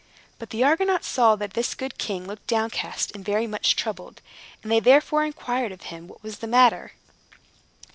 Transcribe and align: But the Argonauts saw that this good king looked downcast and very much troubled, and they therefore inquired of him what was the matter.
But 0.39 0.49
the 0.49 0.63
Argonauts 0.63 1.07
saw 1.07 1.35
that 1.35 1.53
this 1.53 1.75
good 1.75 1.99
king 1.99 2.25
looked 2.25 2.47
downcast 2.47 3.11
and 3.13 3.23
very 3.23 3.45
much 3.45 3.75
troubled, 3.75 4.19
and 4.63 4.71
they 4.71 4.79
therefore 4.79 5.23
inquired 5.23 5.71
of 5.71 5.83
him 5.93 6.07
what 6.07 6.23
was 6.23 6.39
the 6.39 6.47
matter. 6.47 6.93